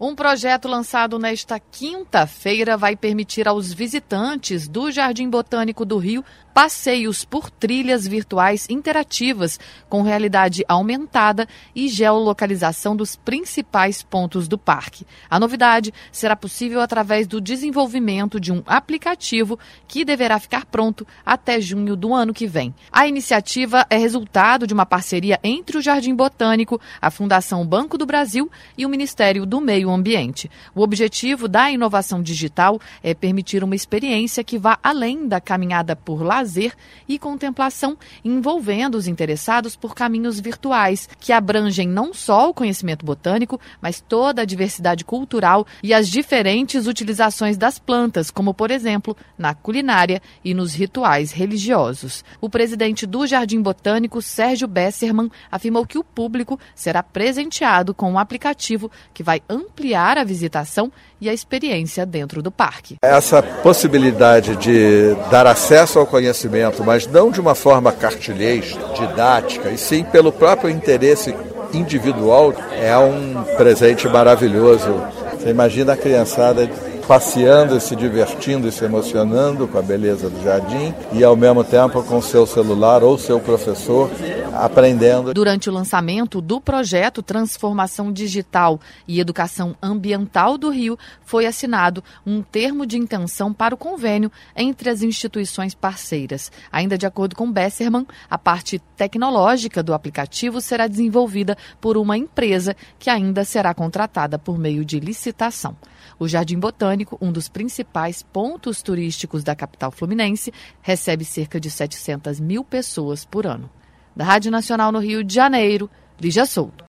[0.00, 6.24] Um projeto lançado nesta quinta-feira vai permitir aos visitantes do Jardim Botânico do Rio
[6.58, 15.06] passeios por trilhas virtuais interativas com realidade aumentada e geolocalização dos principais pontos do parque.
[15.30, 21.60] A novidade será possível através do desenvolvimento de um aplicativo que deverá ficar pronto até
[21.60, 22.74] junho do ano que vem.
[22.90, 28.04] A iniciativa é resultado de uma parceria entre o Jardim Botânico, a Fundação Banco do
[28.04, 30.50] Brasil e o Ministério do Meio Ambiente.
[30.74, 36.20] O objetivo da inovação digital é permitir uma experiência que vá além da caminhada por
[36.20, 36.72] lazer lazer
[37.06, 43.60] e contemplação, envolvendo os interessados por caminhos virtuais, que abrangem não só o conhecimento botânico,
[43.80, 49.54] mas toda a diversidade cultural e as diferentes utilizações das plantas, como, por exemplo, na
[49.54, 52.24] culinária e nos rituais religiosos.
[52.40, 58.18] O presidente do Jardim Botânico, Sérgio Besserman, afirmou que o público será presenteado com um
[58.18, 62.96] aplicativo que vai ampliar a visitação e a experiência dentro do parque.
[63.02, 66.37] Essa possibilidade de dar acesso ao conhecimento,
[66.84, 71.34] mas não de uma forma cartilhês, didática, e sim pelo próprio interesse
[71.72, 75.02] individual, é um presente maravilhoso.
[75.38, 76.68] Você imagina a criançada
[77.08, 81.64] passeando e se divertindo e se emocionando com a beleza do jardim e ao mesmo
[81.64, 84.10] tempo com seu celular ou seu professor
[84.52, 85.32] aprendendo.
[85.32, 92.42] Durante o lançamento do projeto Transformação Digital e Educação Ambiental do Rio, foi assinado um
[92.42, 96.52] termo de intenção para o convênio entre as instituições parceiras.
[96.70, 102.76] Ainda de acordo com Besserman, a parte tecnológica do aplicativo será desenvolvida por uma empresa
[102.98, 105.74] que ainda será contratada por meio de licitação.
[106.18, 112.40] O Jardim Botânico, um dos principais pontos turísticos da capital fluminense, recebe cerca de 700
[112.40, 113.70] mil pessoas por ano.
[114.16, 116.87] Da Rádio Nacional no Rio de Janeiro, Lígia Souto.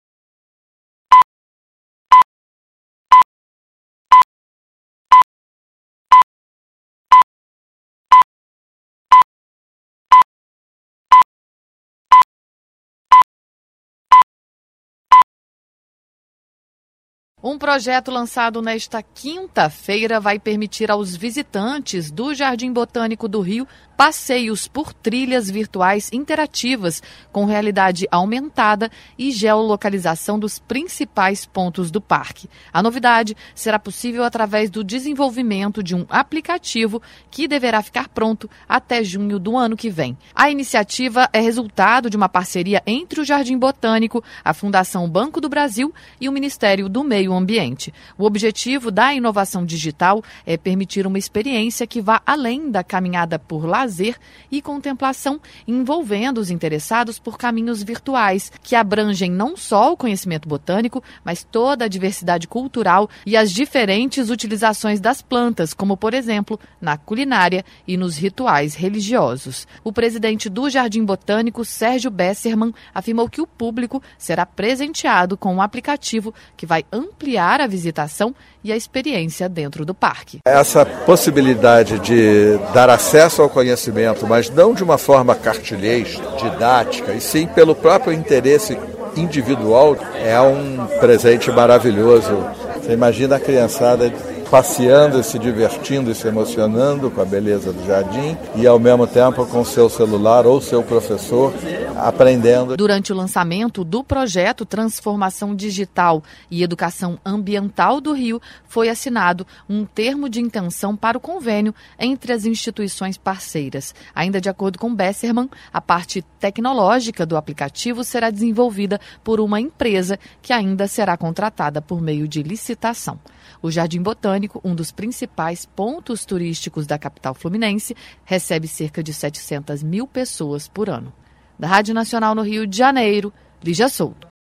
[17.44, 24.68] Um projeto lançado nesta quinta-feira vai permitir aos visitantes do Jardim Botânico do Rio passeios
[24.68, 27.02] por trilhas virtuais interativas
[27.32, 32.50] com realidade aumentada e geolocalização dos principais pontos do parque.
[32.74, 37.02] A novidade será possível através do desenvolvimento de um aplicativo
[37.32, 40.18] que deverá ficar pronto até junho do ano que vem.
[40.34, 45.48] A iniciativa é resultado de uma parceria entre o Jardim Botânico, a Fundação Banco do
[45.48, 47.94] Brasil e o Ministério do Meio Ambiente.
[48.18, 53.66] O objetivo da inovação digital é permitir uma experiência que vá além da caminhada por
[53.66, 54.18] lazer
[54.52, 61.04] e contemplação, envolvendo os interessados por caminhos virtuais, que abrangem não só o conhecimento botânico,
[61.24, 66.98] mas toda a diversidade cultural e as diferentes utilizações das plantas, como, por exemplo, na
[66.98, 69.68] culinária e nos rituais religiosos.
[69.84, 75.62] O presidente do Jardim Botânico, Sérgio Besserman, afirmou que o público será presenteado com um
[75.62, 80.40] aplicativo que vai ampliar ampliar a visitação e a experiência dentro do parque.
[80.46, 87.22] Essa possibilidade de dar acesso ao conhecimento, mas não de uma forma cartilhês, didática, e
[87.22, 88.78] sim pelo próprio interesse
[89.16, 92.46] individual, é um presente maravilhoso.
[92.82, 94.12] Você imagina a criançada
[94.50, 99.46] passeando se divertindo e se emocionando com a beleza do jardim e ao mesmo tempo
[99.46, 101.54] com seu celular ou seu professor
[101.98, 102.76] aprendendo.
[102.78, 109.86] Durante o lançamento do projeto Transformação Digital e Educação Ambiental do Rio, foi assinado um
[109.86, 113.96] termo de intenção para o convênio entre as instituições parceiras.
[114.14, 120.20] Ainda de acordo com Besserman, a parte tecnológica do aplicativo será desenvolvida por uma empresa
[120.42, 123.20] que ainda será contratada por meio de licitação.
[123.62, 129.84] O Jardim Botânico, um dos principais pontos turísticos da capital fluminense, recebe cerca de 700
[129.84, 131.14] mil pessoas por ano.
[131.58, 133.34] Da Rádio Nacional no Rio de Janeiro,
[133.64, 134.35] Lígia Souto.